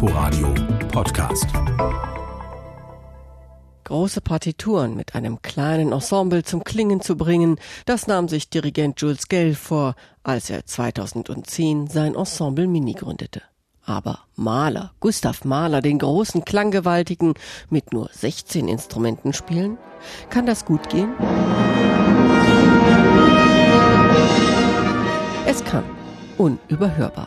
[0.00, 0.54] Inforadio
[0.92, 1.48] Podcast.
[3.82, 9.26] Große Partituren mit einem kleinen Ensemble zum Klingen zu bringen, das nahm sich Dirigent Jules
[9.26, 13.42] Gell vor, als er 2010 sein Ensemble Mini gründete.
[13.84, 17.34] Aber Mahler, Gustav Mahler, den großen Klanggewaltigen,
[17.68, 19.78] mit nur 16 Instrumenten spielen?
[20.30, 21.10] Kann das gut gehen?
[25.44, 25.82] Es kann.
[26.36, 27.26] Unüberhörbar.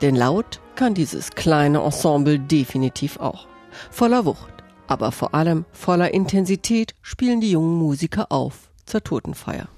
[0.00, 3.46] Denn laut kann dieses kleine Ensemble definitiv auch.
[3.90, 9.68] Voller Wucht, aber vor allem voller Intensität spielen die jungen Musiker auf zur Totenfeier.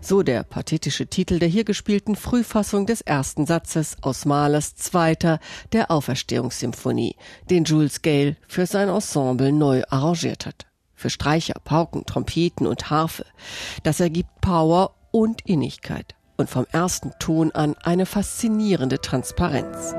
[0.00, 5.38] So der pathetische Titel der hier gespielten Frühfassung des ersten Satzes aus Mahlers zweiter,
[5.70, 7.14] der Auferstehungssymphonie,
[7.48, 10.66] den Jules Gale für sein Ensemble neu arrangiert hat.
[10.96, 13.24] Für Streicher, Pauken, Trompeten und Harfe.
[13.84, 19.94] Das ergibt Power und Innigkeit und vom ersten Ton an eine faszinierende Transparenz.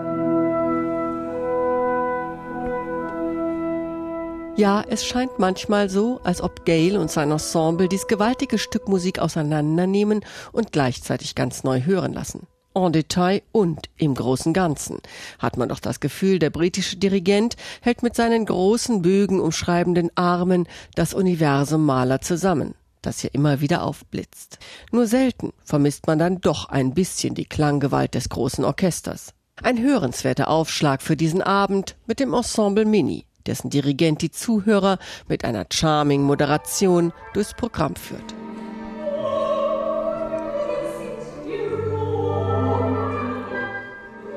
[4.55, 9.17] Ja, es scheint manchmal so, als ob Gale und sein Ensemble dies gewaltige Stück Musik
[9.17, 12.45] auseinandernehmen und gleichzeitig ganz neu hören lassen.
[12.75, 14.99] En Detail und im großen Ganzen
[15.39, 20.67] hat man doch das Gefühl, der britische Dirigent hält mit seinen großen Bögen umschreibenden Armen
[20.95, 22.75] das Universum Maler zusammen,
[23.05, 24.59] das hier immer wieder aufblitzt.
[24.91, 29.33] Nur selten vermisst man dann doch ein bisschen die Klanggewalt des großen Orchesters.
[29.61, 35.45] Ein hörenswerter Aufschlag für diesen Abend mit dem Ensemble Mini, dessen Dirigent die Zuhörer mit
[35.45, 38.33] einer charming Moderation durchs Programm führt.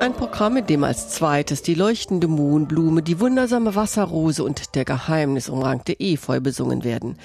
[0.07, 5.99] Ein Programm, in dem als zweites die leuchtende Mohnblume, die wundersame Wasserrose und der geheimnisumrankte
[5.99, 7.17] Efeu besungen werden.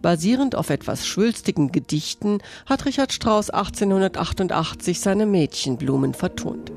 [0.00, 6.72] Basierend auf etwas schwülstigen Gedichten hat Richard Strauss 1888 seine Mädchenblumen vertont.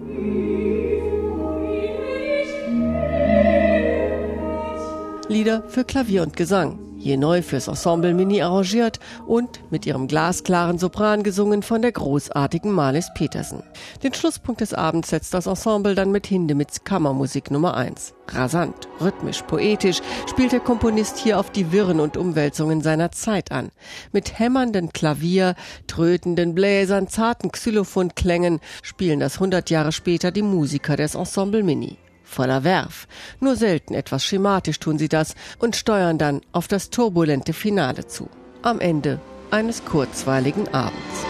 [5.29, 6.82] Lieder für Klavier und Gesang,
[7.17, 13.09] neu fürs Ensemble Mini arrangiert und mit ihrem glasklaren Sopran gesungen von der großartigen Marlies
[13.13, 13.61] Petersen.
[14.03, 18.13] Den Schlusspunkt des Abends setzt das Ensemble dann mit Hindemiths Kammermusik Nummer 1.
[18.29, 19.99] Rasant, rhythmisch, poetisch
[20.29, 23.69] spielt der Komponist hier auf die Wirren und Umwälzungen seiner Zeit an.
[24.11, 25.55] Mit hämmernden Klavier,
[25.87, 32.63] trötenden Bläsern, zarten Xylophonklängen spielen das 100 Jahre später die Musiker des Ensemble Mini voller
[32.63, 33.07] Werf.
[33.39, 38.29] Nur selten etwas schematisch tun sie das und steuern dann auf das turbulente Finale zu.
[38.61, 39.19] Am Ende
[39.51, 41.25] eines kurzweiligen Abends.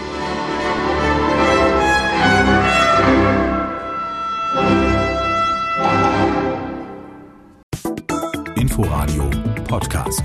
[8.56, 9.30] Inforadio
[9.68, 10.22] Podcast.